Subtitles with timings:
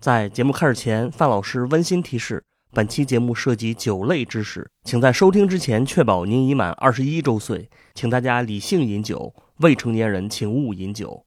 [0.00, 11.22] 在节目开始前，范老师温馨提示：本期节目涉及酒类知识，请在收听之前确保您已满二十一周岁，请大家理性饮酒，未成年人请勿饮酒。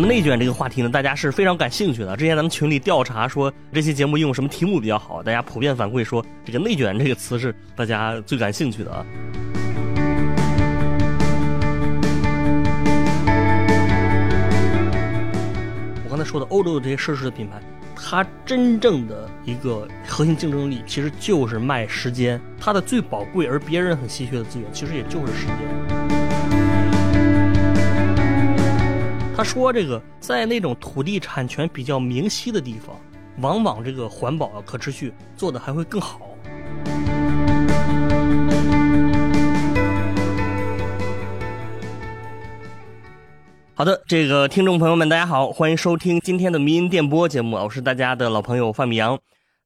[0.00, 2.16] 那么内卷这个话题呢，大家是非常感兴趣的。
[2.16, 9.04] 之前咱们群里调查说，这期节目用什么题目比较好，大家普遍反馈说，这个“内卷”这个词是大家最感兴趣的啊。
[16.04, 17.60] 我刚才说的欧洲的这些奢侈的品牌，
[17.96, 22.40] 它真正的一个核心竞争力，其实就是卖时间。
[22.56, 26.07] 它的最宝贵而别人很稀缺的资源，其实也就是时间。
[29.38, 32.96] 他说：“这个在那种土地产权比较明晰的地方，
[33.40, 36.20] 往往这个环保啊、可持续做的还会更好。”
[43.74, 49.16] 好的，这个听众朋友们，大家好，欢迎收听今天的民音电波节目，我是大家的老朋友范米阳。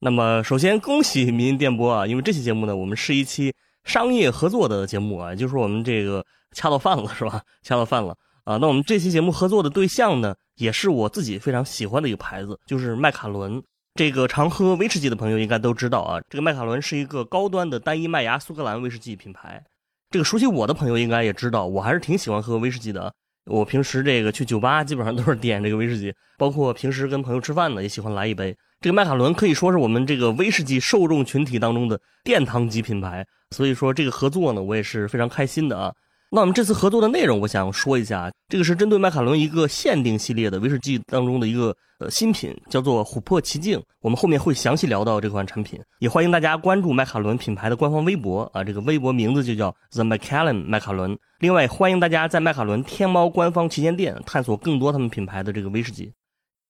[0.01, 6.23] 那么，首先恭喜民音电波啊，因为这期节目呢，我们是一期商业合作的节目啊，就是我们这个
[6.55, 7.41] 恰到饭了，是吧？
[7.63, 8.15] 恰到饭了。
[8.45, 13.63] 啊，那我们这期节目合作的对象呢，也是我自己非常喜欢的一个牌子，就是麦卡伦。
[13.95, 19.63] 这个常喝威士忌的朋友应该都知道啊，这个麦卡伦是一个高端的单一麦芽苏格兰威士忌品牌。
[20.11, 23.13] 这个熟悉我的朋友应该也知道，我还是挺喜欢喝威士忌的。
[23.47, 28.57] 我平时这个去酒吧基本上都是点这个威士忌，包括平时跟朋友吃饭呢，也喜欢来一杯。
[28.81, 35.93] 这个麦卡伦可以说是我们这个威士忌受众群体当中的殿堂级品牌，所以说这个合作呢，我也是非常开心的啊。
[36.35, 43.79] 那我们这次合作的内容，我想说一下，这个是针对麦卡伦一个限定系列的威士忌当中的一个呃新品，叫做琥珀奇境。
[44.01, 51.19] 我们后面会详细聊到这款产品，也欢迎大家关注麦卡伦品牌的官方微博啊，这个微博名字就叫 The Macallan 麦卡伦。
[51.39, 56.11] 另外，欢迎大家在麦卡伦天猫官方旗舰店探索更多他们品牌的这个威士忌。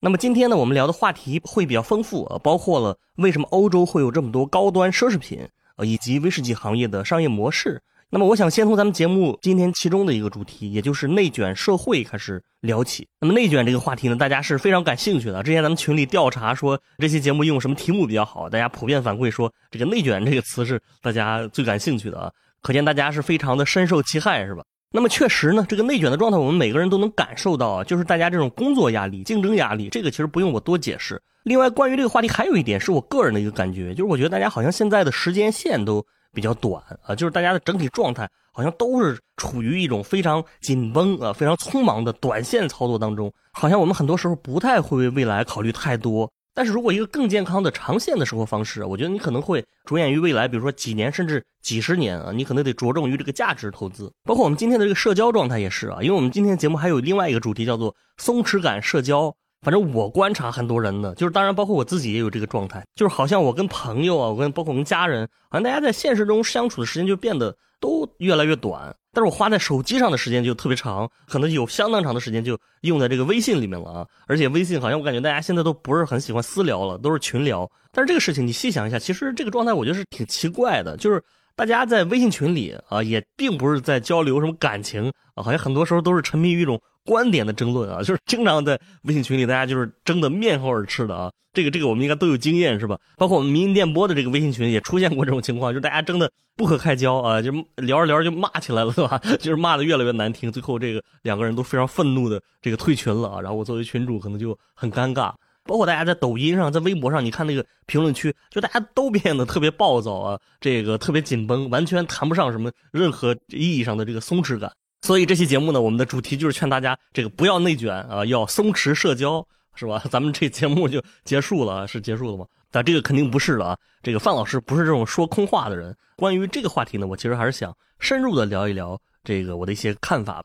[0.00, 7.80] 那么今天呢，我们聊的话题会比较丰富啊，包括了为什么欧洲会有这么多高端奢侈品，呃，以及威士忌行业的商业模式。
[8.14, 13.08] 那么，我想先从咱们节目今天其中的一个主题，也就是内卷社会开始聊起。
[13.18, 15.42] 那么，内卷这个话题呢，大家是非常感兴趣的。
[15.42, 22.30] 之前咱们群里调查说，这期节目用什么题目比较好，大家普遍反馈说，这个“内卷”这个词是大家最感兴趣的啊。
[22.60, 24.62] 可见大家是非常的深受其害，是吧？
[24.92, 31.18] 那么，确实呢，这个内卷的状态，我们每个人都能感受到啊，就是大家这种工作压力、竞争压力，这个其实不用我多解释。
[31.44, 36.04] 另外，关于这个话题，还有一点是我个人的一个感觉，就是我觉得大家好像现在的时间线都。
[36.32, 46.31] 比较短啊，就是大家的整体状态好像都是处于一种非常紧绷啊、非常匆忙的短线操作当中，好像我们很多时候不太会为未来考虑太多。
[46.54, 54.12] 但是如果一个更健康的长线的生活方式，我觉得你可能会着眼于未来，比如说几年甚至几十年啊，你可能得着重于这个价值投资。
[54.25, 59.34] 包括我们今天的这个社交状态也是啊，因为我们今天节目还有另外一个主题叫做松弛感社交。
[59.62, 77.70] 反正我观察很多人呢，就是当然包括我自己也有这个状态，就是好像我跟朋友啊，我跟包括我们家人，好像大家在现实中相处的时间就变得都越来越短，但是我花在手机上的时间就特别长，可能有相当长的时间就用在这个微信里面了啊，而且微信好像我感觉大家现在都不是很喜欢私聊了，都是群聊。
[77.92, 81.22] 但是这个事情你细想一下，其实这个状态我觉得是挺奇怪的，就是
[81.56, 86.80] 大家在微信群里啊，也并不是在交流什么感情啊，好像很多时候都是沉迷于一种。
[87.04, 91.32] 观点的争论啊，就是经常在微信群里，大家就是争得面红耳赤的啊。
[91.52, 92.96] 这个这个我们应该都有经验是吧？
[93.16, 99.19] 包括我们民营电波的这个微信群也出现过这种情况，就是大家争得不可开交啊，就聊着聊着就骂起来了，是吧？
[99.40, 103.40] 就是骂的越来越难听，最后这个两个人都非常愤怒的这个退群了啊。
[103.40, 105.32] 然后我作为群主可能就很尴尬。
[105.64, 114.72] 包括大家在抖音上、在微博上，你看那个评论区，就大家都变得特别暴躁啊，这个特别紧绷，完全谈不上什么任何意义上的这个松弛感。
[115.02, 120.02] 所以这期节目呢，我们的主题就是劝大家这个不要内卷啊，要松弛社交，是吧？
[120.10, 122.46] 咱们这节目就结束了，是结束了吗？
[122.70, 123.78] 但这个肯定不是了啊。
[124.02, 125.96] 这个范老师不是这种说空话的人。
[126.16, 130.42] 关于这个话题呢，我其实还是想深入的聊一聊这个我的一些看法。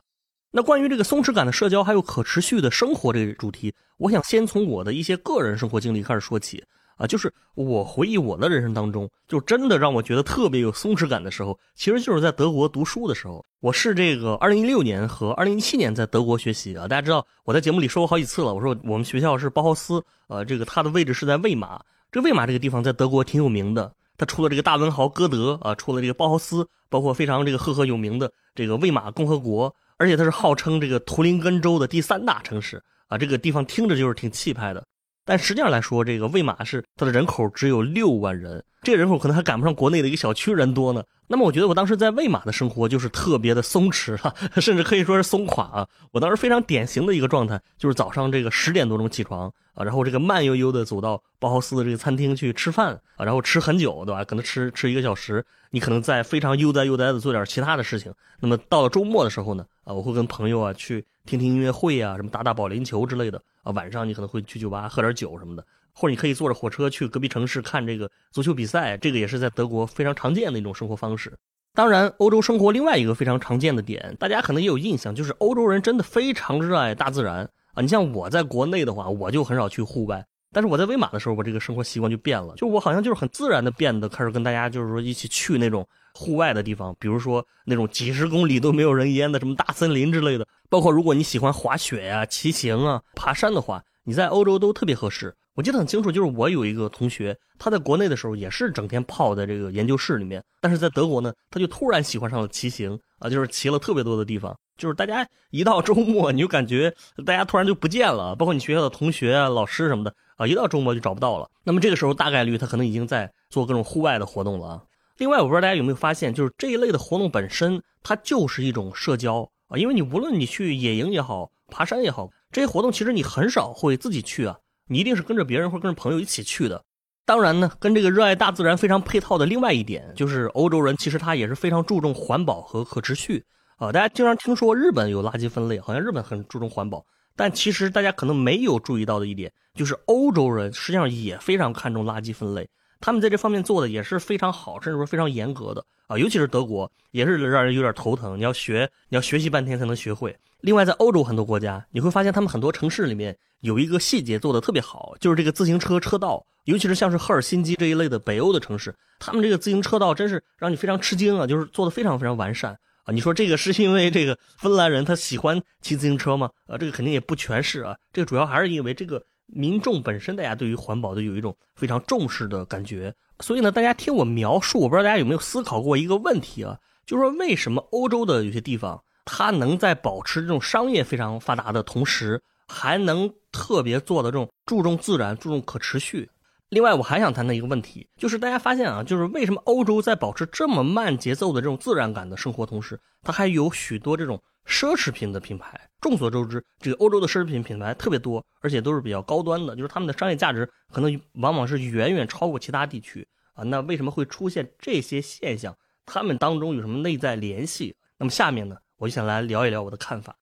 [0.50, 6.64] 那关于这个松弛感的社交，还有可持续的生活这个主题，我想先从我的一些个人生活经历开始说起。
[6.96, 13.44] 啊，就是我回忆我的人生当中，就真的让我觉得特别有松弛感的时候，其实就是在德国读书的时候。
[13.60, 16.88] 我是这个二零一六年和二零一七年在德国学习啊。
[16.88, 21.80] 大家知道我在节目里说过好几次了，我说我们学校是包豪斯，呃，这个它的位置是在魏玛。
[22.10, 33.18] 这魏玛这个地方在德国挺有名的，它出了这个大文豪歌德啊，出了这个包豪斯，包括非常这个赫赫有名的这个魏玛共和国，而且它是号称这个图林根州的第三大城市啊。
[33.18, 34.82] 这个地方听着就是挺气派的。
[35.24, 41.02] 但实际上来说，这个魏玛是它的人口只有六万人，这个人口可能还赶不上国内的一个小区人多呢。
[41.30, 45.86] 那么我觉得我当时在魏玛的生活就是特别的松弛哈， 甚至可以说是松垮啊。
[46.12, 54.24] 我当时非常典型的一个状态就是早上这个十点多钟起床啊，然后这个慢悠悠的走到包豪斯的这个餐厅去吃饭啊，然后吃很久，对吧？
[54.24, 58.10] 可能吃吃一个小时，你可能在非常悠哉悠哉的做点其他的事情。
[58.40, 63.72] 那么到了周末的时候呢，啊，我会跟朋友啊去听听音乐会啊，什么打打保龄球之类的啊。
[63.72, 65.64] 晚上你可能会去酒吧喝点酒什么的，
[65.94, 71.32] 或者你可以坐着火车去隔壁城市看这个足球比赛，这个也是在德国非常常见的一种生活方式。
[71.72, 77.80] 当然，欧洲生活另外一个非常常见的点，大家可能也有印象，就是欧洲人真的非常热爱大自然啊。
[77.80, 90.46] 你像我在国内的话，我就很少去户外，但是我在威马的时候，我这个生活习惯就变了，就我好像就是很自然的变得开始跟大家就是说一起去那种户外的地方，比如说那种几十公里都没有人烟的什么大森林之类的。
[90.68, 95.34] 包括如果你喜欢滑雪呀、骑行啊、爬山的话，你在欧洲都特别合适。
[95.54, 104.56] 我记得很清楚，就是我有一个同学，他在国内的时候也是整天泡在这个研究室里面，但是在德国呢，他就突然喜欢上了骑行啊，就是骑了特别多的地方。
[104.76, 106.94] 就是大家一到周末，你就感觉
[107.26, 111.50] 大家突然就不见了，包括你学校的同学啊、老师什么的啊，一到周末就找不到了。
[111.64, 114.82] 那么这个时候大概率他可能已经在做各种户外的活动了啊。
[115.18, 124.56] 另外，我不知道大家有没有发现，就是这一类的活动本身它就是一种社交啊，因为你无论你去野营也好，爬山也好，这些活动其实你很少会自己去啊。
[124.86, 126.82] 你一定是跟着别人或跟着朋友一起去的。
[127.26, 133.44] 当然呢，跟这个热爱大自然非常配套的另外一点，就是欧洲人其实他也是非常注重环保和可持续
[133.76, 133.90] 啊。
[133.90, 137.04] 大家经常听说日本有垃圾分类，好像日本很注重环保，
[137.34, 142.66] 但其实大家可能没有注意到的一点，就是欧洲人实际上也非常看重垃圾分类，
[143.00, 146.18] 他们在这方面做的也是非常好，甚至说非常严格的啊。
[146.18, 148.36] 尤其是德国，也是让人有点头疼。
[148.36, 150.36] 你要学，你要学习半天才能学会。
[150.60, 162.72] 另外，在欧洲很多国家，你会发现他们很多城市里面有一个细节做的特别好，就是这个自行车车道，尤其是像是赫尔辛基这一类的北欧的城市，他们这个自行车道真是让你非常吃惊啊，就是做的非常非常完善
[163.04, 163.12] 啊。
[163.12, 166.50] 你说这个是因为这个芬兰人他喜欢骑自行车吗？
[166.66, 173.12] 啊，这个肯定也不全是啊，这个主要还是因为这个民众本身大家对于环保都有一种非常重视的感觉。
[173.40, 179.02] 所以呢，大家听我描述，我不知道大家有没有思考过一个问题啊，就是说为什么欧洲的有些地方。
[179.30, 186.30] 它能在保持这种商业非常发达的同时，还能特别做的这种注重自然、注重可持续。
[186.70, 195.80] 另外，我还想谈的一个问题，就是大家发现啊，就是为什么欧洲在保持这么慢节奏的这种自然感的生活同时，它还有许多这种奢侈品的品牌。
[196.00, 203.64] 众所周知，这个欧洲的奢侈品品牌特别多，而且都是比较高端的，就是他们的商业价值可能往往是远远超过其他地区啊。
[203.64, 205.74] 那为什么会出现这些现象？
[206.06, 207.96] 他们当中有什么内在联系？
[208.18, 208.76] 那么下面呢？
[208.98, 210.36] 我就想来聊一聊我的看法。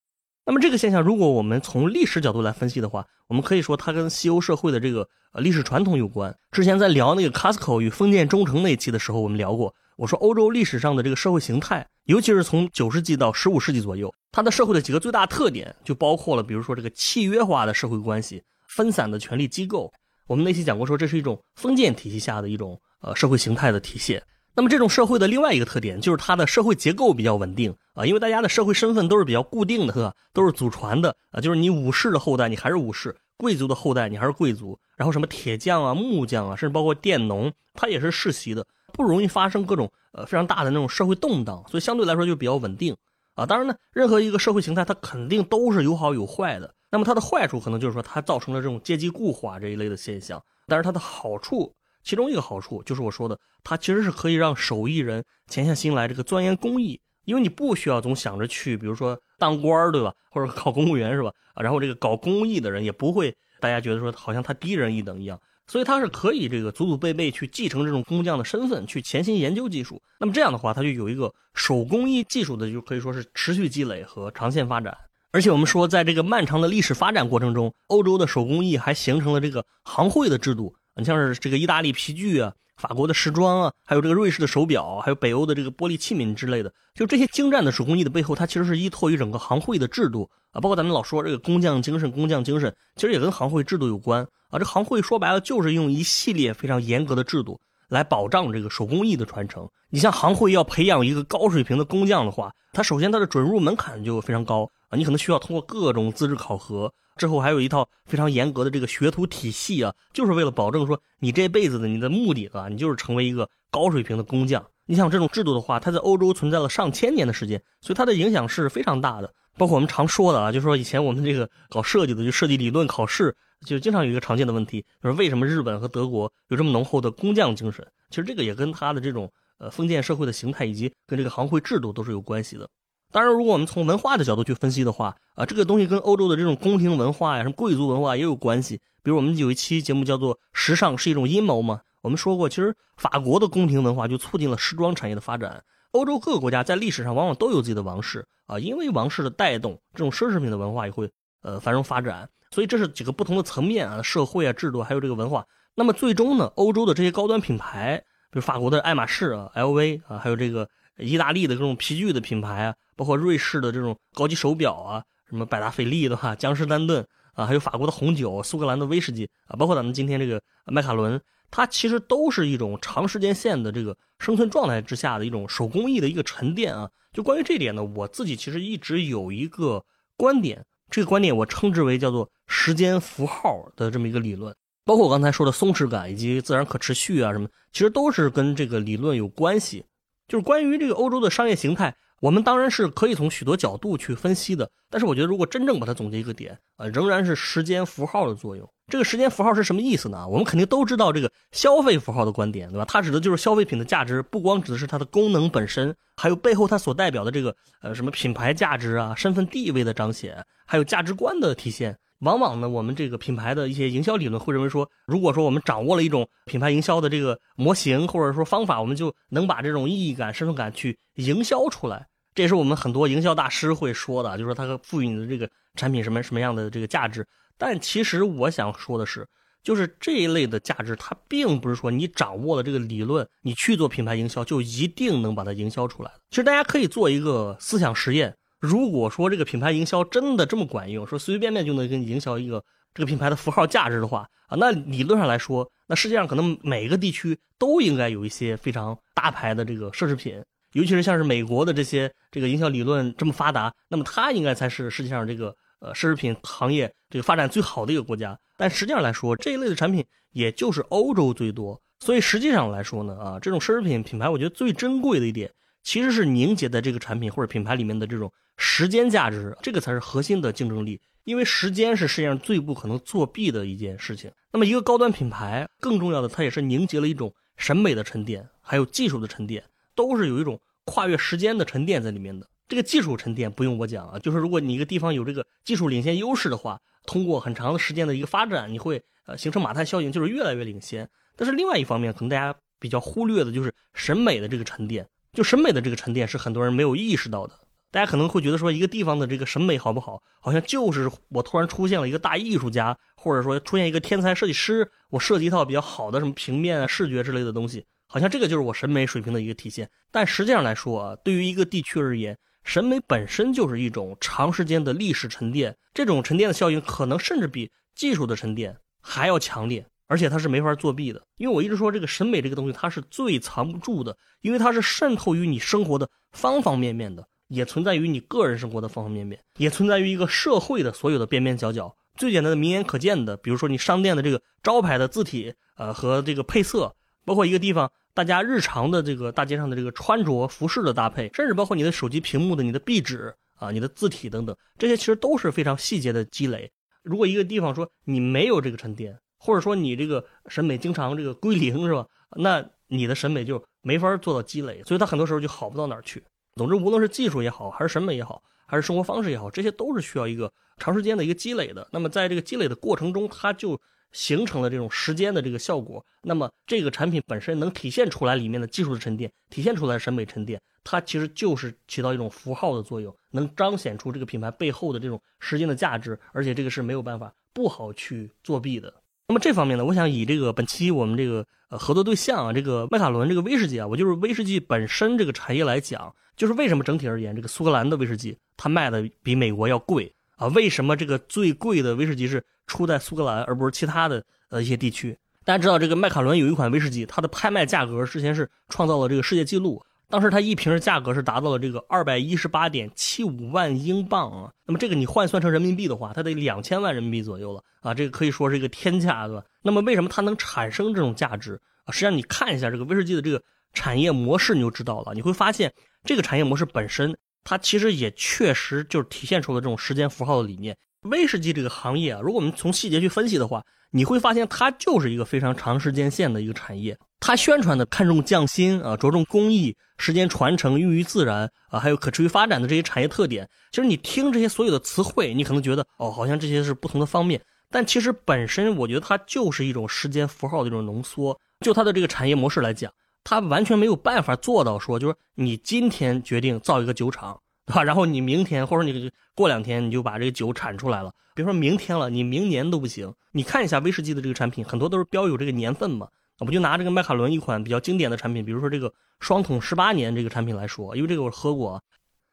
[0.44, 6.36] 那么这个现象，如果我们从历史角度来分析的话，我们可以说它跟西欧社会的这个呃历史传统有关。
[6.52, 19.92] 之前在聊那个 Costco 与封建忠诚那一期的时候，我们聊过，我说欧洲历史上的这个社会形态，尤其是从九世纪到十五世纪左右，它的社会的几个最大特点就包括了，比如说这个契约化的社会关系、分散的权力机构。
[20.28, 24.22] 我们那期讲过，说这是一种封建体系下的一种呃社会形态的体现。
[24.54, 30.14] 那么这种社会的另外一个特点就是它的社会结构比较稳定啊，因为大家的社会身份都是比较固定的，是吧？
[30.32, 34.78] 都是祖传的啊，就是你武士的后代，你还是武士；贵族的后代，你还是贵族。
[34.96, 38.66] 然后什么铁匠啊、木匠啊，甚至包括佃农，他也是世袭的，
[38.96, 42.96] 不容易发生各种呃非常大的那种社会动荡，所以相对来说就比较稳定
[43.34, 43.44] 啊。
[43.44, 46.74] 当然呢，任何一个社会形态它肯定都是有好有坏的。
[46.90, 51.72] 那么它的坏处可能就是说它造成了这种阶级固化这一类的现象，但是它的好处。
[52.02, 60.14] 其中一个好处就是我说的，它其实是可以让手艺人潜下心来这个钻研工艺，因为你不需要总想着去，比如说当官儿，对吧？
[60.30, 61.32] 或者考公务员是吧？
[61.54, 70.00] 啊，然后这个搞工艺的人也不会大家觉得说好像他低人一等一样，所以他是可以这个祖祖辈辈去继承这种工匠的身份，去潜心研究技术。
[70.20, 74.96] 那么这样的话，他就有一个手工艺技术的，就可以说是持续积累和长线发展。
[75.32, 80.74] 而且我们说，在这个漫长的历史发展过程中，欧洲的手工艺还形成了这个行会的制度。
[80.94, 90.60] 你像是这个意大利皮具啊，法国的时装啊，还有这个瑞士的手表，还有北欧的这个玻璃器皿之类的，就这些精湛的手工艺的背后，它其实是依托于整个行会的制度啊。
[90.60, 94.58] 包括咱们老说这个工匠精神，工匠精神其实也跟行会制度有关啊。
[94.58, 99.66] 这行会说白了就是用一系列非常严格的制度来保障这个手工艺的传承。
[99.88, 106.92] 你像行会要培养一个高水平的工匠的话，它首先它的准入门槛就非常高啊，你可能需要通过各种资质考核。
[107.16, 114.64] 之后还有一套非常严格的这个学徒体系啊，就是为了保证说你这辈子的你的目的啊，你就是成为一个高水平的工匠。
[114.84, 119.34] 你想这种制度的话，它在欧洲存在了上千年的时间，所以它的影响是非常大的。
[119.58, 127.84] 包括我们常说的啊，就是说以前我们这个搞设计的，就设计理论考试就经常有一个常见的问题，就是为什么日本和德国有这么浓厚的工匠精神？
[128.10, 132.68] 其实这个也跟他的这种呃封建社会的形态以及跟这个行会制度都是有关系的。
[133.16, 138.78] 当然，如果我们从文化的角度去分析的话，啊，这个东西跟欧洲的这种宫廷文化呀、什么贵族文化也有关系。
[139.02, 145.64] 比如我们有一期节目叫做《时尚是一种阴谋》嘛，我们说过，其实法国的宫廷文化就促进了时装产业的发展。
[145.92, 152.28] 欧洲各个国家在历史上往往都有自己的王室啊，因为王室的带动，这种奢侈品的文化也会呃繁荣发展。
[152.50, 155.46] 所以这是几个不同的层面啊，社会啊、制度还有这个文化。
[155.74, 157.96] 那么最终呢，欧洲的这些高端品牌，
[158.30, 160.68] 比如法国的爱马仕啊、LV 啊，还有这个
[160.98, 171.20] 意大利的这种皮具的品牌啊，包括瑞士的这种高级手表啊，什么百达翡丽的话、江诗丹顿啊，还有法国的红酒、苏格兰的威士忌啊，包括咱们今天这个麦卡伦。
[171.48, 176.90] 它其实都是一种长时间线的这个生存状态之下的一种手工艺的一个沉淀啊。
[177.12, 179.82] 就关于这点呢，我自己其实一直有一个
[180.16, 184.52] 观点，这个观点我称之为叫做时间符号的这么一个理论。
[184.84, 189.84] 包括我刚才说的松弛感以及自然可持续啊什么，其实都是跟这个理论有关系。
[190.26, 191.96] 就是关于这个欧洲的商业形态。
[192.20, 198.68] 我们当然是可以从许多角度去分析的，但是我觉得如果真正把它总结一个点，呃，仍然是时间符号的作用。
[198.88, 200.26] 这个时间符号是什么意思呢？
[200.28, 202.84] 我们肯定都知道这个消费符号的观点，对吧？
[202.88, 211.98] 它指的就是消费品的价值，不光指的是它的功能本身，还有背后它所代表的这个呃什么品牌价值啊、身份地位的彰显，还有价值观的体现。
[212.20, 222.06] 往往呢，我们这个品牌的一些营销理论会认为说，如果说我们掌握了一种品牌营销的这个模型或者说方法，我们就能把这种意义感、身份感去营销出来。
[222.34, 227.26] 这也是我们很多营销大师会说的，就是说它赋予你的这个产品什么什么样的这个价值。
[227.58, 229.26] 但其实我想说的是，
[229.62, 238.34] 就是这一类的价值，它并不是说你掌握了这个理论，你去做品牌营销就一定能把它营销出来其实大家可以做一个思想实验。
[238.66, 250.42] 如果说这个品牌营销真的这么管用，说随随便便就能给你营销一个这个品牌的符号价值的话啊，那理论上来说，那世界上可能每个地区都应该有一些非常大牌的这个奢侈品，
[250.72, 258.38] 尤其是像是美国的这些这个营销理论这么发达，那么它应该才是世界上这个呃奢侈品行业这个发展最好的一个国家。
[258.56, 261.80] 但实际上来说，这一类的产品也就是欧洲最多。
[262.00, 265.50] 所以实际上来说呢，啊，这种奢侈品品牌，我觉得最珍贵的一点。
[265.86, 271.00] 其实是凝结在这个产品或者品牌里面的这种时间价值，这个才是核心的竞争力。
[271.22, 274.28] 因为时间是世界上最不可能作弊的一件事情。
[274.50, 279.62] 那么一个高端品牌，更重要的，它也是凝结了一种审美的沉淀，还有技术的沉淀，
[279.94, 282.44] 都是有一种跨越时间的沉淀在里面的。
[282.66, 291.08] 这个技术沉淀不用我讲啊，就是如果你一个地方有这个技术领先优势的话，通过很长的时间的一个发展，你会呃形成马太效应，就是越来越领先。
[291.36, 295.06] 但是另外一方面，可能大家比较忽略的就是审美的这个沉淀。
[295.36, 297.52] 就审美的这个沉淀是很多人没有意识到的。
[297.92, 309.88] 大家可能会觉得说，一个地方的这个审美好不好，好像就是我突然出现了一个大艺术家，或者说出现一个天才设计师，我设计一套比较好的什么平面啊、视觉之类的东西，好像这个就是我审美水平的一个体现。
[310.10, 319.86] 但实际上来说啊，对于一个地区而言，审美本身就是一种长时间的历史沉淀，这种沉淀的效应可能甚至比技术的沉淀还要强烈。
[320.06, 331.96] 而且它是没法作弊的，因为我一直说这个审美这个东西它是最藏不住的，因为它是渗透于你生活的方方面面的，也存在于你个人生活的方方面面，也存在于一个社会的所有的边边角角。
[332.16, 336.94] 最简单的、明眼可见的，比如说你商店的这个招牌的字体，呃，和这个配色，
[337.24, 346.70] 包括一个地方大家日常的这个大街上的这个穿着服饰的搭配，甚至包括你的手机屏幕的你的壁纸啊、你的字体等等，这些其实都是非常细节的积累。
[347.02, 352.06] 如果一个地方说你没有这个沉淀，或者说你这个审美经常这个归零是吧？
[352.36, 356.22] 那你的审美就没法做到积累，所以它很多时候就好不到哪儿去。
[356.54, 361.86] 总之，无论是技术也好，还是审美也好，还是生活方式也好，这些都是需要一个长时间的一个积累的。
[361.92, 363.80] 那么在这个积累的过程中，它就
[364.12, 366.04] 形成了这种时间的这个效果。
[366.22, 378.92] 那么这个产品本身能体现出来里面的技术的沉淀，体现出来审美沉淀，它其实就是起到一种符号的作用，能彰显出这个品牌背后的这种时间的价值，而且这个是没有办法不好去作弊的。
[379.28, 390.46] 那么这方面呢，我想以这个本期我们这个呃合作对象啊，这个麦卡伦这个威士忌啊，我就是威士忌本身这个产业来讲，就是为什么整体而言，这个苏格兰的威士忌它卖的比美国要贵啊？
[390.48, 395.18] 为什么这个最贵的威士忌是出在苏格兰，而不是其他的呃一些地区？
[395.44, 399.84] 大家知道这个麦卡伦有一款威士忌，它的拍卖价格之前是创造了这个世界纪录。
[400.08, 409.44] 当时它一瓶的价格是达到了这个二百一十八点七五万英镑啊，那么这个你换算成人民币的话，它得两千万人民币左右了啊，这个可以说是一个天价，对吧？
[409.62, 411.90] 那么为什么它能产生这种价值啊？
[411.90, 415.12] 实际上你看一下这个威士忌的这个产业模式，你就知道了。
[415.12, 415.72] 你会发现
[416.04, 420.76] 这个产业模式本身，它其实也确实就是体现出了这种时间符号的理念。
[421.06, 426.96] 威士忌这个行业啊，如果我们从细节去分析的话，你会发现它就是一个非常长时间线的一个产业。
[427.18, 433.48] 它宣传的看重匠心啊，着重工艺、时间传承、孕育自然啊，还有可持续发展的这些产业特点。
[433.72, 441.38] 其实你听这些所有的词汇，你可能觉得哦，好像这些是不同的方面，但其实本身我觉得它就是一种时间符号的这种浓缩。
[441.60, 442.92] 就它的这个产业模式来讲，
[443.24, 447.82] 它完全没有办法做到说，就是你今天决定造一个酒厂，对吧？
[447.82, 451.12] 然后你明天或者你过两天你就把这个酒产出来了。
[451.34, 453.12] 比如说明天了，你明年都不行。
[453.32, 456.08] 你看一下威士忌的这个产品，很多都是标有这个年份嘛。
[456.38, 461.82] 我们就拿这个麦卡伦一款比较经典的产品，比如说这个双桶十八年这个产品来说，因为这个我喝过。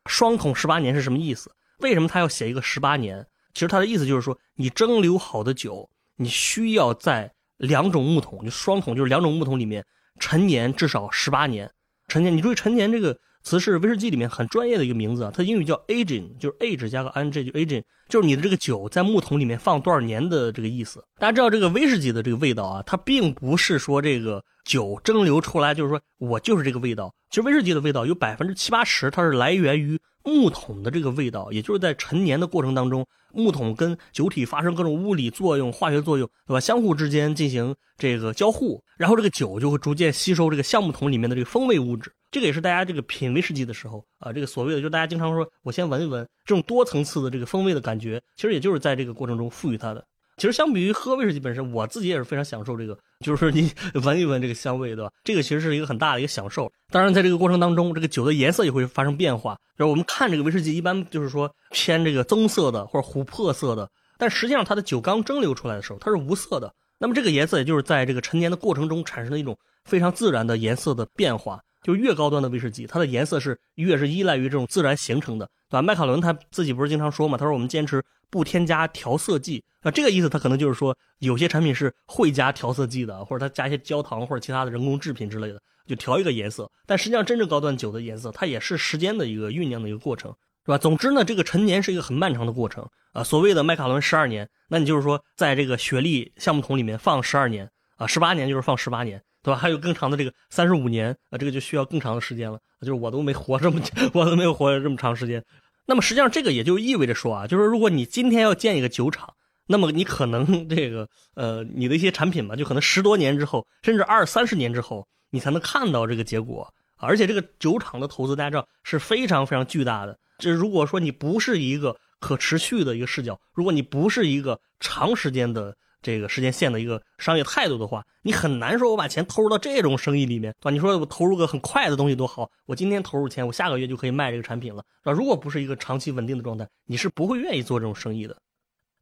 [0.06, 1.52] 双桶十八年是什么意思？
[1.80, 3.26] 为什么他要写一个十八年？
[3.54, 9.86] 其实他的意思就是说，你蒸馏好的酒，你需要在两种木桶，就双桶就是两种木桶里面
[10.20, 11.72] 陈年至少十八年。
[12.08, 13.18] 陈年，你注意陈年这个。
[13.44, 21.04] 词是威士忌里面很专业的一个名字啊，它英语叫 aging，就是 age 加个 ing 就 aging，就是你的这个酒在木桶里面放多少年的这个意思。
[21.20, 27.14] 大家知道这个威士忌的这个味道啊，它并不是说这个酒蒸馏出来就是说我就是这个味道。
[27.30, 36.60] 其实威士忌的味道有百分之七八十它是来源于木桶的这个味道，也就是在陈年的过程当中，木桶跟酒体发生各种物理作用、化学作用，对吧？
[36.60, 42.12] 相互之间进行这个交互，然后这个酒就会逐渐吸收这个橡木桶里面的这个风味物质。
[42.32, 50.04] 这个也是大家这个品威士忌的时候啊，这个所谓的就大家经常说，我先闻一闻这种多层次的这个风味的感觉，其实也就是在这个过程中赋予它的。
[50.38, 53.72] 其实相比于喝威士忌本身，我自己也是非常享受这个，就是你
[54.04, 55.12] 闻一闻这个香味，对吧？
[55.24, 56.72] 这个其实是一个很大的一个享受。
[56.92, 59.56] 当然，在这个过程当中，这个酒的颜色也会发生变化。
[59.78, 66.74] 就是我们看这个威士忌，一般就是说偏这个棕色的或者琥珀色的，但实际上它的酒刚蒸馏出来的时候，它是无色的。
[67.00, 71.60] 那么这个颜色也就是在这个陈年的过程中产生的一种非常自然的颜色的变化。
[71.84, 75.82] 就越高端的威士忌，它的颜色是越是依赖于这种自然形成的，对吧？
[75.82, 86.70] 麦卡伦他自己不是经常说嘛，他说我们坚持不添加调色剂，那这个意思他可能就是说有些产品是会加调色剂的，或者他加一些焦糖或者其他的人工制品之类的，就调一个颜色。
[86.88, 90.32] 但实际上真正高端酒的颜色，它也是时间的一个酝酿的一个过程，
[90.66, 90.78] 是吧？
[90.78, 93.24] 总之呢，这个陈年是一个很漫长的过程啊。
[93.24, 99.22] 所谓的麦卡伦十二年，那你就是说在这个雪莉橡木桶里面放十二年啊，十八年就是放十八年。
[99.44, 99.60] 对吧？
[99.60, 102.58] 还有更长的这个三十五年啊，这个就需要更长的时间了。
[102.80, 103.80] 就是我都没活这么，
[104.14, 105.44] 我都没有活这么长时间。
[105.86, 109.34] 那么实际上这个也就意味着说啊，就是如果你今天要建一个酒厂，
[109.68, 116.74] 那么你可能 这个呃，你的一些产品吧，就可能十多年之后，甚至二三十年之后，你才能看到这个结果。
[116.98, 120.18] 而且这个酒厂的投资，大家知道是非常非常巨大的。
[120.38, 125.76] 这如果说你不是一个可持续的一个视角，如果你不是一个长时间的。
[126.04, 130.72] 这个时间线的一个商业态度的话，你很难说我把钱投入到这种生意里面，对吧？
[130.72, 135.12] 你说我投入个很快的东西多好，我今天投入钱，我下个月就可以卖这个产品了，是吧？
[135.14, 138.38] 如果不是一个长期稳定的状态，你是不会愿意做这种生意的，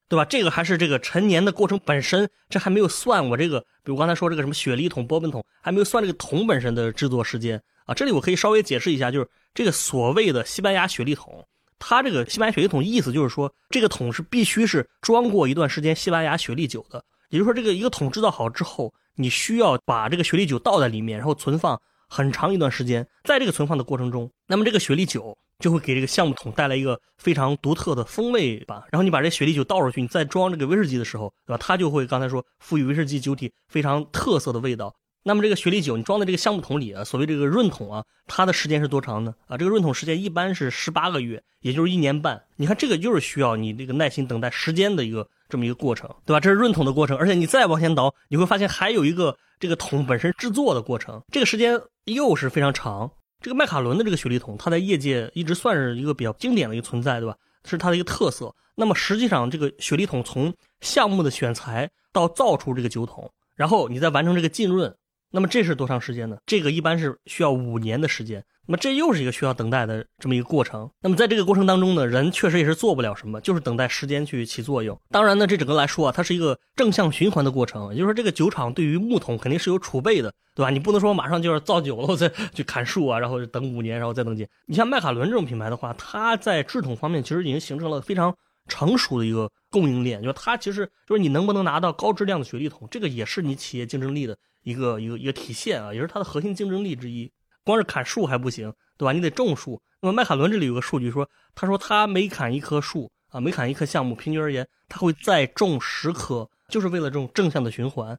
[0.07, 0.23] 对吧？
[0.23, 7.95] 这个还是这个陈年的过程本身，这还没有算我这个，比如刚才说这个什么雪梨桶、波本桶，还没有算这个桶本身的制作时间啊。
[7.95, 11.43] 这里我可以稍微解释一下，就是这个所谓的西班牙雪梨桶。
[11.83, 17.03] 它这个西班牙雪莉桶意思就是说，这个桶是必须是装过一段时间西班牙雪莉酒的。
[17.31, 23.05] 也就是说，这个一个桶制造好之后，你需要把这个雪莉酒倒在里面，然后存放很长一段时间。
[23.23, 28.83] 在这个存放的过程中，那么这个雪莉酒就会给这个橡木桶带来一个非常独特的风味吧。
[28.91, 31.57] 然后你把这雪莉酒倒出去，你再装这个威士忌的时候，对吧？
[31.57, 34.93] 它就会刚才说赋予威士忌酒体非常特色的味道。
[35.23, 39.35] 那么这个雪莉酒你装在这个橡木桶里啊，所谓这个润桶啊，它的时间是多长呢？
[39.47, 42.41] 啊，这个润桶时间一般是十八个月，也就是一年半。
[42.55, 46.39] 你看这个就是需要你这个耐心等待时间的一个这么一个过程，对吧？
[46.39, 53.11] 这是润桶的过程，而且你再往前倒，你会发现还有一个这个桶本身制作的过程，这个时间又是非常长。
[53.41, 57.35] 这个麦卡伦的这个雪莉桶，它在业界一直算是一个比较经典的一个存在，对吧？
[57.63, 58.53] 是它的一个特色。
[58.75, 64.95] 那么实际上，这个雪莉桶从橡木的选材到造出这个酒桶，然后你再完成这个浸润。
[65.31, 66.37] 那么这是多长时间呢？
[66.45, 68.43] 这个一般是需要五年的时间。
[68.67, 70.89] 那么这又是一个需要等待的这么一个过程。
[71.01, 74.97] 那么在这个过程当中呢，人确实也是做不了什么，就是等待时间去起作用。
[75.09, 77.91] 当然呢，这整个来说啊，它是一个正向循环的过程。
[77.91, 80.69] 也就是说，这个酒厂对于木桶肯定是有储备的，对吧？
[80.69, 84.47] 你不能说马上就要造酒了，我再去砍树啊，然后等五年，然后再等几。
[84.67, 88.33] 你像麦卡伦这种品牌的话，它在制桶方面其实已经形成了非常
[88.67, 90.21] 成熟的一个供应链。
[90.21, 94.37] 就是它其实就是你能不能拿到高质量的雪莉桶，这个也是你企业竞争力的。
[94.63, 97.31] 一个一个一个体现啊，也是它的核心竞争力之一。
[97.63, 99.13] 光是砍树还不行，对吧？
[99.13, 99.81] 你得种树。
[100.01, 108.17] 那么麦卡伦这里有个数据说，他说他每砍一棵树啊，每砍一棵橡木，平均而言他会再种十棵，就是为了这种正向的循环，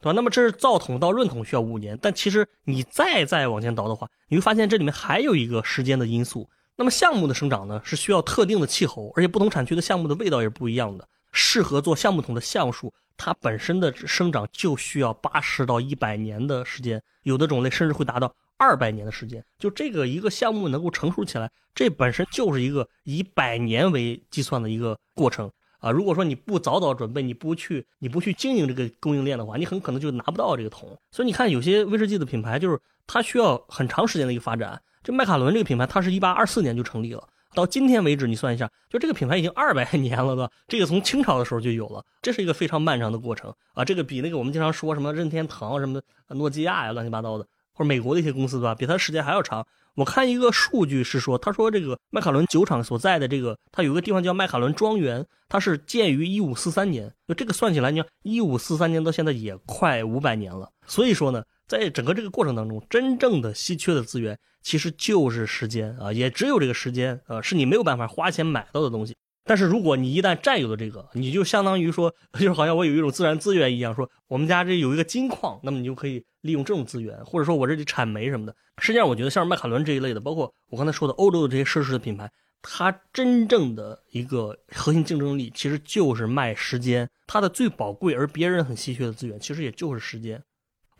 [0.00, 0.12] 对吧？
[0.12, 11.08] 那么这是造桶到润桶需要五年，但其实你再再往前倒的话，你会发现这里面还有一个时间的因素，那么项目的生长呢，是需要特定的气候，而且不同产区的项目的味道也是不一样的。
[11.34, 19.44] 适合做橡木桶的橡树，它本身的生长就需要八十到一百年的时间，有的种类甚至会达到二百年的时间。
[19.58, 25.90] 就这个一个橡木能够成熟起来，这本身就是一个以百年为计算的一个过程啊。
[25.90, 30.96] 如果说你不早早准备，你不去你不去经营这个供应链的话，你很可能就拿不到这个桶。
[31.10, 34.80] 所以你看，有些威士忌的品牌就是它需要很长时间的一个发展。
[35.02, 40.50] 这麦卡伦这个品牌，它是一八二四年就成立了，到今天为止，你算一下，就这个品牌已经二百年了，对吧？
[40.66, 43.84] 这个从清朝的时候就有了，这是一个非常漫长的过程啊。
[43.84, 48.74] 这个比那个我们经常说什么任天堂什么诺基亚呀，乱七八糟的，或者美国的一些公司，对吧？
[48.74, 49.64] 比它时间还要长。
[49.94, 60.68] 我看一个数据是说，他说这个麦卡伦酒厂所在的这个，它有个地方叫麦卡伦庄园，它是建于一五四三年，就这个算起来，你看一五四三年到现在也快五百年了。
[60.86, 61.44] 所以说呢。
[61.66, 69.14] 在整个这个过程当中，真正的稀缺的资源其实就是时间啊，也只有这个时间啊，是你没有办法花钱买到的东西。
[69.46, 78.56] 但是如果你一旦占有了这个，你就相当于说， 就好像我有一种自然资源一样，说我们家这有一个金矿，那么你就可以利用这种资源，或者说我这里产煤什么的。
[78.78, 82.30] 实际上，我觉得像麦卡伦这一类的，包括我刚才说的欧洲的这些奢侈的品牌，
[82.62, 90.42] 它真正的一个核心竞争力其实就是卖时间，它的最宝贵而别人很稀缺的资源，其实也就是时间。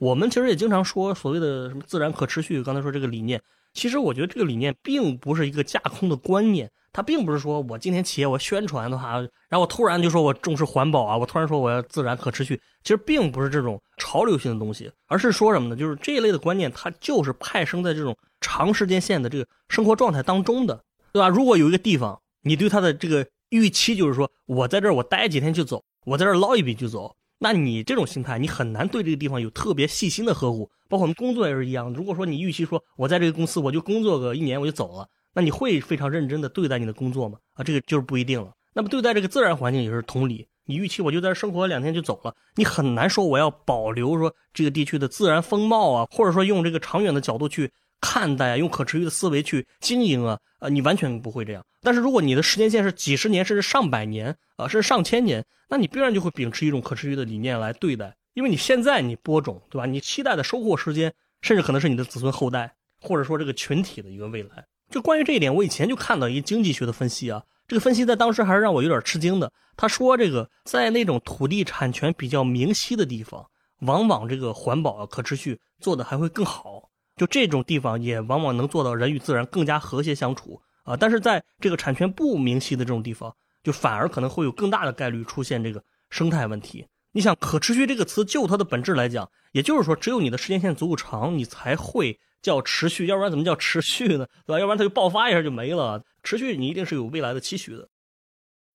[0.04, 3.40] 我们其实也经常说所谓的什么自然可持续，刚才说这个理念，
[3.72, 9.12] 其实我觉得这个理念并不是一个架空的观念，它并不是说我今天企业我宣传的话，
[9.48, 15.74] 然后我突然就说我重视环保啊，我突然说我要自然可持续，其实并不是这种潮流性的东西，而是说什么呢？
[15.74, 21.30] 就是这一类的观念，它就是派生在这种长时间线的这个生活状态当中的，对吧？
[21.30, 27.16] 如果有一个地方，你对它的这个预期就是说我在这儿我待几天就走，我在这儿捞一笔就走。
[27.38, 30.70] 那你这种心态，你很难对这个地方有特别细心的呵护。
[30.88, 31.92] 包括我们工作也是一样。
[31.92, 37.38] 如果说你预期说我在这个公司我就工作个一年我就走了，那你会非常认真的对待你的工作吗？
[37.54, 38.52] 啊，这个就是不一定了。
[38.74, 40.46] 那么对待这个自然环境也是同理。
[40.66, 47.70] 你预期我就在这生活两天就走了，你很难说我要保留说这个地区的自然风貌啊，或者说用这个长远的角度去。
[48.04, 51.64] 看待啊，用可持续的思维去经营啊，呃，你完全不会这样。
[51.80, 58.14] 但是如果你的时间线是几十年，甚至上百年，啊，甚至上千年，那你必然就会秉持一种可持续的理念来对待。
[58.34, 59.86] 因为你现在你播种，对吧？
[59.86, 64.62] 你期待的收获时间，甚至可能是你的子孙后代，或者说这个群体的一个未来。
[64.90, 69.50] 就关于这一点，我以前就看到一经济学的分析啊，这个分析在当时还是让我有点吃惊的。
[69.76, 73.46] 他说，这个在那种土地产权比较明晰的地方，
[73.80, 76.90] 往往这个环保啊、可持续做的还会更好。
[77.16, 86.86] 就这种地方也往往能做到人与自然更加和谐相处啊，但是在这个产权不明晰的这种地方，就反而可能会有更大的概率出现这个生态问题。
[87.12, 94.26] 你想，可持续这个词就它的本质来讲，也就是说，只有你的时间线足够长，你才会叫持续，要不然怎么叫持续呢？
[94.44, 94.58] 对吧？
[94.58, 96.02] 要不然它就爆发一下就没了。
[96.24, 97.88] 持续你一定是有未来的期许的。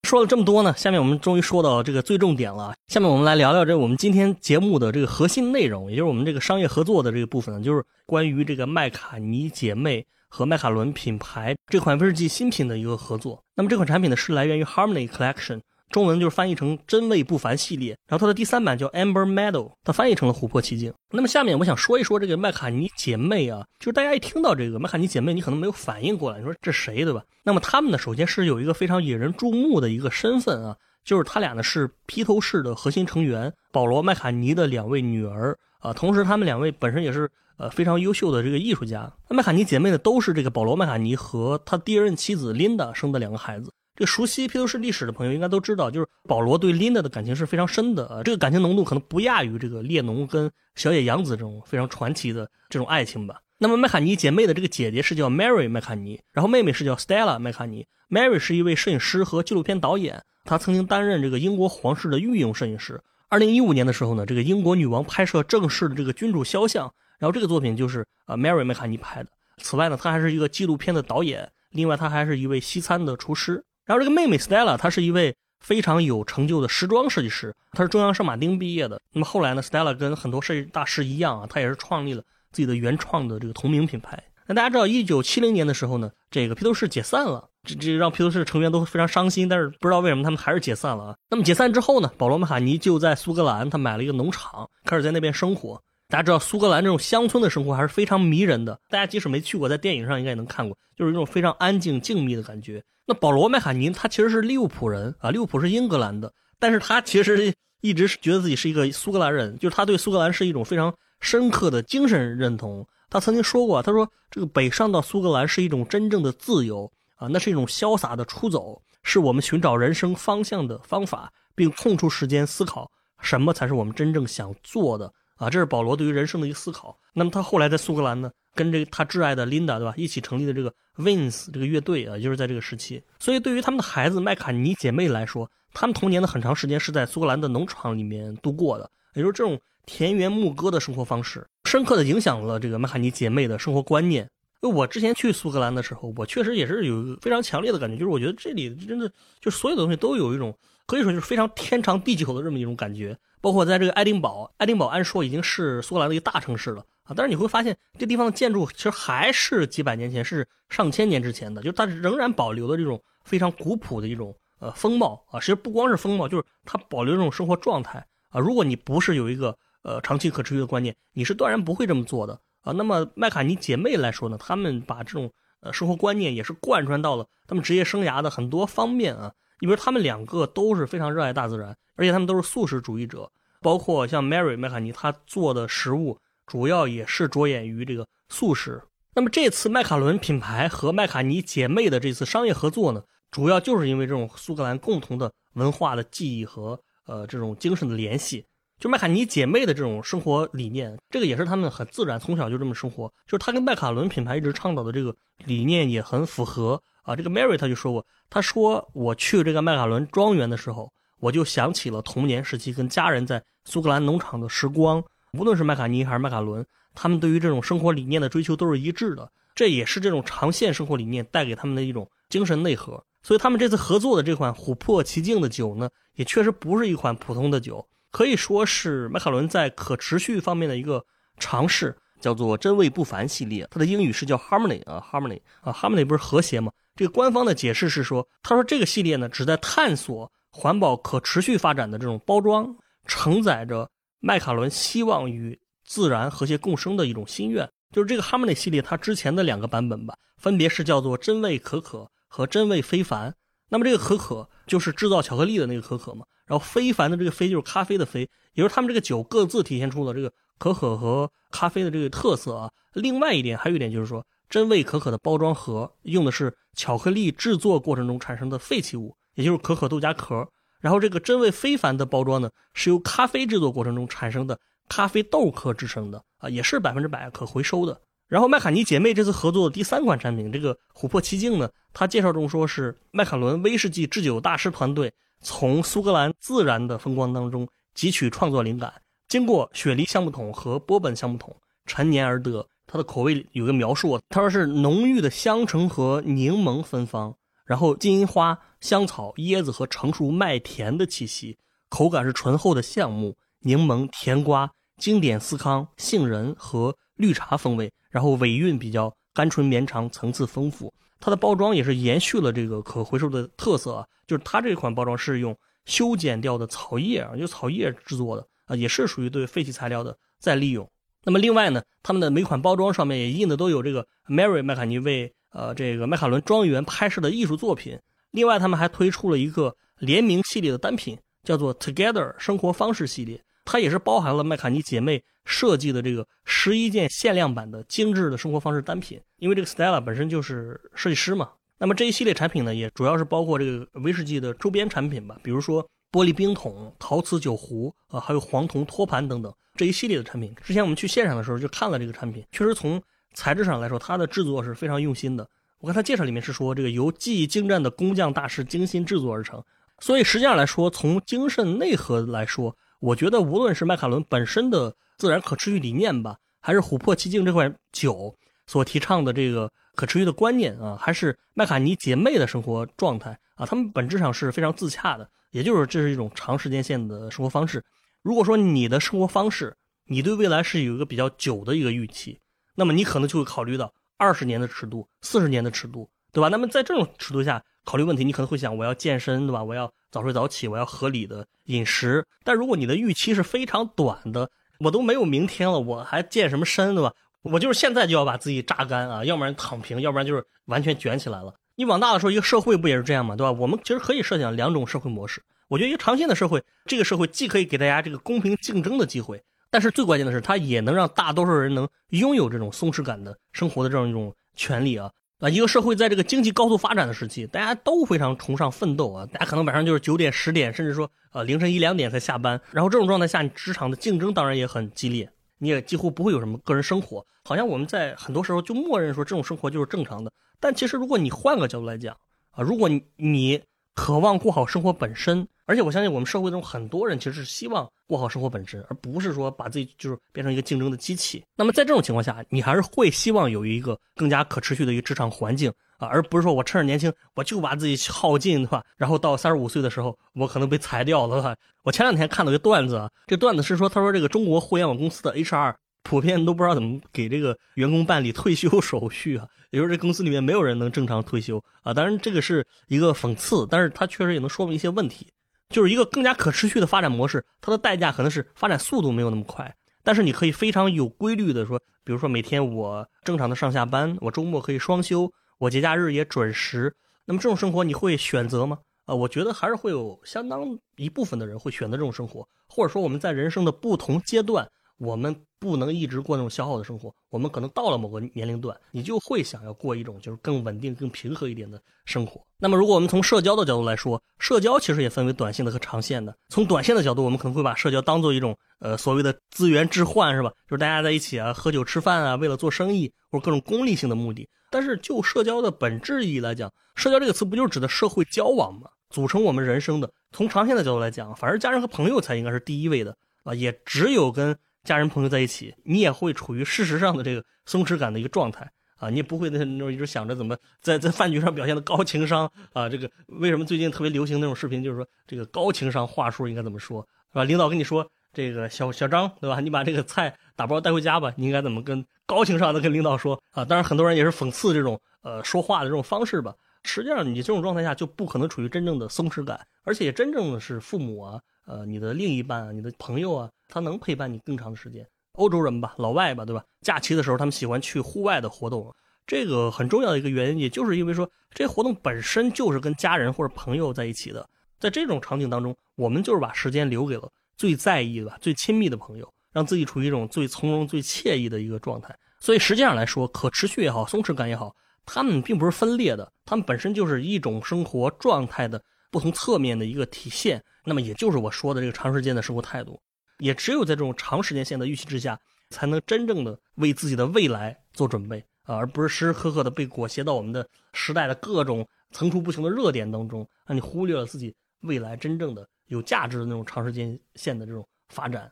[0.09, 2.73] 说了这么多呢，下面我们终于说到这个最重点了。
[2.87, 13.43] 下面我们来聊聊这我们今天节目的这个核心内容，也就是我们这个商业合作的这个部分，就是关于这个麦卡尼姐妹和麦卡伦品牌这款威士忌新品的一个合作。
[13.53, 15.61] 那么这款产品呢是来源于 Harmony Collection。
[15.89, 20.93] 中文就是翻译成“真味不凡”系列，然后它的第三版叫 Amber Meadow，它翻译成了琥珀奇境。
[21.11, 27.23] 那么下面我想说一说这个麦卡尼姐妹啊，就是大家一听到这个麦卡尼姐妹，你可能没有反应过来，你说这谁对吧？
[27.43, 39.11] 那么他们呢，首先是有一个非常引人注目的一个身份啊，就是他俩呢是披头士的核心成员保罗麦卡尼的两位女儿啊，同时他们两位本身也是呃非常优秀的这个艺术家。
[39.27, 43.71] 那麦卡尼姐妹呢，都是这个保罗麦卡尼和他第一任妻子琳达生的两个孩子。
[43.99, 53.41] 这熟悉披头士历史的朋友应该都知道，就是保罗对琳达的感情是非常深的，这个感情浓度可能不亚于这个列侬跟小野洋子这种非常传奇的这种爱情吧。
[53.57, 57.85] 那么麦卡尼姐妹的这个姐姐是叫 Mary 麦卡尼，然后妹妹是叫 Stella 麦卡尼。
[58.09, 63.01] Mary 是一位摄影师和纪录片导演，她曾经担任这个英国皇室的御用摄影师。
[63.27, 69.29] 二零一五年的时候呢，这个英国女王拍摄正式的这个君主肖像，然后这个作品就是啊 Mary 麦卡尼拍的。
[69.57, 73.61] 此外呢，她还是一个纪录片的导演，另外她还是一位西餐的厨师。
[73.89, 79.01] 然后这个妹妹 Stella，她是一位非常有成就的时装设计师，她是中央圣马丁毕业的。
[79.11, 82.21] 那么后来呢，Stella 跟很多设计大师一样啊，她也是创立了
[82.51, 84.23] 自己的原创的这个同名品牌。
[84.45, 89.49] 那大家知道，一九七零年的时候呢，这个披头士解散了，这这让披头士成员都非常伤心。
[89.49, 91.15] 但是不知道为什么他们还是解散了啊。
[91.31, 95.81] 那么解散之后呢，保罗·麦卡尼就在苏格兰，他买了一个农场，开始在那边生活。
[96.09, 102.83] 大家知道苏格兰这种乡村的生活还是非常迷人的，大家即使没去过，在电影上应该也能看过，就是一种非常安静静谧的感觉。
[103.05, 110.91] 那保罗麦卡尼他其实是利物浦人啊，利物浦是英格兰的，但是他其实一直是觉得自己是一个苏格兰人，就是他对苏格兰是一种非常
[111.21, 112.83] 深刻的精神认同。
[113.11, 122.89] 他曾经说过，他说这个北上到苏格兰是一种真正的自由啊，那是一种潇洒的出走，是我们寻找人生方向的方法，并空出时间思考
[123.21, 125.49] 什么才是我们真正想做的啊。
[125.49, 126.95] 这是保罗对于人生的一个思考。
[127.13, 133.01] 那么他后来在苏格兰呢，跟这个他挚爱的琳达，对吧，一起成立的这个 Wins 这个乐队啊，就是在这个时期。
[133.19, 144.29] 所以对于他们的孩子麦卡尼姐妹来说，他们童年的很长时间是在苏格兰的农场里面度过的，也就是这种田园牧歌的生活方式，深刻的影响了这个麦卡尼姐妹的生活观念。
[144.61, 150.53] 我之前去苏格兰的时候，我确实也是有非常强烈的感觉，就是我觉得这里真的就所有的东西都有一种
[150.89, 153.15] 可以说就是非常天长地久的这么一种感觉。
[153.41, 164.35] 包括在这个爱丁堡，爱丁堡按说已经是苏格兰的一个大城市了啊，但是你会发现这地方的建筑其实还是几百年前，是上千年之前的，就是它仍然保留的这种非常古朴的一种。
[164.61, 168.41] 呃，风貌啊，其实不光是风貌，就是它保留这种生活状态啊。
[168.41, 172.73] 如果你不是有一个呃长期可持续的观念，你是断然不会这么做的啊。
[172.73, 179.31] 那么麦卡尼姐妹来说呢，她们把这种呃生活观念也是贯穿到了她们职业生涯的很多方面啊。
[179.59, 188.81] 你比如他们两个都是非常热爱大自然，而且他们都是素食主义者，包括像 Mary 麦卡尼，她做的食物主要也是着眼于这个素食。
[189.13, 193.03] 那么这次麦卡伦品牌和麦卡尼姐妹的这次商业合作呢？
[193.31, 198.45] 主要就是因为这种苏格兰共同的文化的记忆和呃这种精神的联系，
[198.79, 207.15] 就麦卡尼姐妹的这种生活理念，这个也是他们很自然从小就这么生活，就是他跟麦卡伦品牌一直倡导的这个理念也很符合啊。
[207.15, 223.03] 这个 Mary 他就说过，他说我去这个麦卡伦庄园的时候，我就想起了童年时期跟家人在苏格兰农场的时光，无论是麦卡尼还是麦卡伦，他们对于这种生活理念的追求都是一致的，这也是这种长线生活理念带给他们的一种精神内核。
[223.21, 231.03] 所以他们这次合作的这款琥珀奇境的酒呢，也确实不是一款普通的酒，可以说是麦卡伦在可持续方面的一个
[231.37, 233.67] 尝试，叫做真味不凡系列。
[233.69, 236.71] 它的英语是叫 Harmony 啊，Harmony 啊，Harmony 不是和谐吗？
[236.99, 242.75] 这个官方的解释是说，他说这个系列呢，旨在探索环保可持续发展的这种包装，
[243.07, 247.65] 承载着麦卡伦希望与自然和谐共生的一种心愿。
[247.93, 252.11] 就是这个 Harmony 系列，它之前的两个版本吧，分别是叫做真味可可。
[252.27, 253.33] 和真味非凡，
[253.69, 262.69] 那么这个可可就是制造巧克力的那个可可嘛，然后非凡的这个非就是咖啡的非，也就是他们这个酒各自体现出了这个可可和咖啡的这个特色啊。
[262.93, 270.47] 另外一点还有一点就是说，真味可可的包装盒用的是巧克力制作过程中产生的废弃物，也就是可可豆荚壳，
[270.81, 278.01] 然后这个真味非凡的包装呢是由咖啡制作过程中产生的咖啡豆壳制成的啊，也是百分之百可回收的。
[278.27, 288.93] 然后麦卡尼姐妹这次合作的第三款产品，这个琥珀奇境呢，它介绍中说是麦卡伦威士忌制酒大师团队从苏格兰自然的风光当中汲取创作灵感，
[289.27, 292.67] 经过雪梨橡木桶和波本橡木桶陈年而得。
[292.91, 301.55] 它的口味有个描述，他说是浓郁的香橙和柠檬芬芳，然后金银花、香草、椰子和成熟麦田的气息，
[301.87, 307.93] 口感是醇厚的橡木、柠檬、甜瓜、经典司康、杏仁和绿茶风味。
[308.09, 310.91] 然后尾韵比较甘醇绵长，层次丰富。
[311.19, 320.89] 它的包装也是延续了这个可回收的特色啊，就是它这款包装是用修剪掉的草叶啊，就草叶制作的啊，也是属于对废弃材料的再利用。
[321.23, 327.99] 那么另外呢，他们的每款包装上面也印的都有这个 Mary 麦卡尼为呃这个麦卡伦庄园拍摄的艺术作品。
[328.31, 333.41] 另外，他们还推出了一个联名系列的单品，叫做 Together 生活方式系列。
[333.65, 341.49] 它也是包含了麦卡尼姐妹设计的这个十一件限量版的精致的生活方式单品，因为这个 Stella 本身就是设计师嘛。
[341.77, 350.53] 那么这一系列产品呢，也主要是包括这个威士忌的周边产品吧，比如说玻璃冰桶、陶瓷酒壶啊，还有黄铜托盘等等这一系列的产品。
[350.61, 353.01] 之前我们去现场的时候就看了这个产品，确实从
[353.33, 355.47] 材质上来说，它的制作是非常用心的。
[355.79, 359.63] 我看它介绍里面是说，这个由技艺精湛的工匠大师精心制作而成，
[359.99, 362.75] 所以实际上来说，从精神内核来说。
[362.99, 368.35] 我觉得，无论是麦卡伦本身的自然可持续理念吧，还是琥珀奇境这款酒
[368.67, 375.29] 所提倡的这个可持续的观念啊，还是麦卡尼姐妹的生活状态啊，他们本质上是非常自洽的。
[375.51, 377.81] 也就是这是一种长时间线的生活方式。
[378.21, 382.39] 如果说你的生活方式，你对未来是有一个比较久的一个预期，
[382.75, 386.47] 那么你可能就会考虑到二十年的尺度、四十年的尺度，对吧？
[386.49, 389.63] 那么在这种尺度下考虑问题，你可能会想，我要健身，对吧？
[389.63, 389.91] 我要。
[390.11, 392.25] 早睡早起，我要合理的饮食。
[392.43, 397.13] 但如果你的预期是非常短的，我都没有明天了，我还健什么身，对吧？
[397.43, 401.53] 我就是现在就要把自己榨干啊，要不然躺平，要不然就是完全卷起来了。
[401.75, 403.35] 你往大了说，一个社会不也是这样吗？
[403.35, 403.51] 对吧？
[403.51, 405.43] 我们其实可以设想两种社会模式。
[405.69, 415.47] 我觉得一个长线的社会，这个社会既可以给大家这个公平竞争的机会但是最关键的是，它也能让大多数人能拥有这种松弛感的生活的这样一种权利啊啊！
[415.47, 422.59] 一个社会在这个经济高速发展的时期，大家都非常崇尚奋斗啊，大家可能晚上就是九点、十点，甚至说呃凌晨一两点才下班。
[422.71, 427.23] 然后这种状态下，你职场的竞争当然也很激烈，你也几乎不会有什么个人生活。
[427.43, 430.31] 好像我们在很多时候就默认说这种生活就是正常的。
[430.59, 432.17] 但其实如果你换个角度来讲
[432.51, 433.61] 啊，如果你
[433.99, 435.45] 渴望过好生活本身。
[435.65, 441.43] 而且我相信，我们社会中很多人其实是希望过好生活本身，而不是说把自己就是变成一个竞争的机器。
[441.57, 448.83] 那么在这种情况下，你还是会希望有一个更加可持续的一个职场环境啊，而不是说我趁着年轻我就把自己耗尽，的话？
[448.95, 461.93] 然后到三十五岁的时候，我可能被裁掉了，我前两天看到一个段子啊，这段子是说，他说这个中国互联网公司的 HR 普遍都不知道怎么给这个员工办理退休手续啊， 也就是这公司里面没有人能正常退休啊。
[461.93, 465.27] 当然这个是一个讽刺，但是它确实也能说明一些问题。
[465.69, 469.71] 就是一个更加可持续的发展模式，它的代价可能是发展速度没有那么快，
[470.03, 476.95] 但是你可以非常有规律的说，比如说每天我正常的上下班，我周末可以双休，我节假日也准时。
[477.25, 478.79] 那么这种生活你会选择吗？
[479.05, 484.67] 啊，我觉得还是会有相当一部分的人会选择这种生活，或者说我们在人生的不同阶段。
[484.99, 492.45] 我们不能一直过那种消耗的生活，我们可能到了某个年龄段，你就会想要过一种就是更稳定、更平和一点的生活。
[492.57, 496.35] 那么，如果我们从社交的角度来说，社交其实也分为短线的和长线的。
[496.49, 500.51] 从短线的角度，我们可能会把社交当做一种呃所谓的资源置换，是吧？
[500.67, 504.47] 就是大家在一起啊，喝酒吃饭啊，为了做生意或者各种功利性的目的。
[504.69, 508.89] 但是就社交的本质意义来讲，社交这个词不就是指的社会交往吗？
[509.09, 510.11] 组成我们人生的。
[510.31, 514.57] 从长线的角度来讲，反而家人和朋友才应该是第一位的啊，也只有跟。
[514.89, 522.89] 家人朋友在一起，你也会处于事实上的这个松弛感的一个状态啊，你也不会那那种一直想着怎么在 在饭局上表现的高情商啊。
[522.89, 527.43] 这个为什么最近特别流行那种视频，就是说这个高情商话术应该怎么说，是吧？
[527.43, 529.59] 领导跟你说这个小小张，对吧？
[529.59, 533.63] 你把这个菜打包带回家吧，你应该怎么跟高情商的跟领导说啊？
[533.63, 536.51] 当然，很多人也是讽刺这种呃说话的这种方式吧。
[536.83, 541.39] 实际上，你这种状态下就不可能处于真正的松弛感，而且真正的是父母啊。
[541.69, 545.07] 呃，你的另一半啊，你的朋友啊，他能陪伴你更长的时间。
[545.33, 546.63] 欧洲人吧，老外吧，对吧？
[546.81, 548.91] 假期的时候，他们喜欢去户外的活动，
[549.27, 554.49] 这个很重要的一个原因，也就是因为说，这活动本身就是跟家人或者朋友在一起的。
[554.79, 562.17] 在这种场景当中，我们就是把时间留给了最在意的、最亲密的朋友，让自己处于一种最从容、最惬意的一个状态。
[562.39, 570.63] 所以，实际上来说，可持续也好，松弛感也好，他们并不是分裂的，他们本身就是一种生活状态的不同侧面的一个体现。
[570.89, 572.99] 那么也就是我说的这个长时间的生活态度，
[573.37, 588.51] 也只有在这种长时间线的预期之下，才能真正的为自己的未来做准备啊，而不是时时刻刻的被裹挟到我们的时代的各种层出不穷的热点当中，让你忽略了自己未来真正的有价值的那种长时间线的这种发展。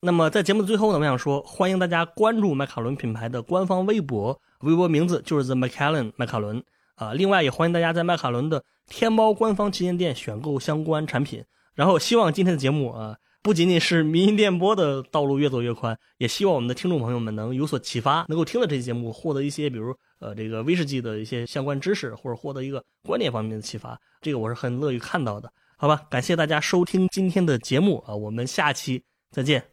[0.00, 6.64] 那么在节目的最后呢，我想说，欢迎大家关注麦卡伦品牌的官方微博，微博名字就是 The Macallan 麦卡伦。
[7.02, 11.44] 啊，另外也欢迎大家在麦卡伦的天猫官方旗舰店选购相关产品。
[11.74, 23.98] 然后希望今天的节目啊，不仅仅是民营电波的道路越走越宽，也希望我们的听众朋友们能有所启发，能够听了这期节目获得一些，比如呃这个威士忌的一些相关知识，或者获得一个观念方面的启发。
[24.20, 25.50] 这个我是很乐于看到的。
[25.76, 29.71] 好吧，感谢大家收听今天的节目啊，我们下期再见。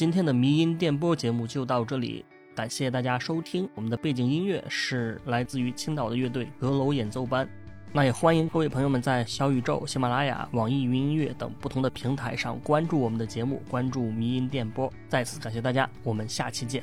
[0.00, 3.68] 今天的迷音电波节目就到这里，感谢大家收听。
[3.74, 7.46] 我们的背景音乐是来自于青岛的乐队阁楼演奏班。
[7.92, 14.90] 那也欢迎各位朋友们在小宇宙、喜马拉雅、网易云音乐等不同的平台上关注我们的节目，关注迷音电波。
[15.06, 16.82] 再次感谢大家，我们下期见。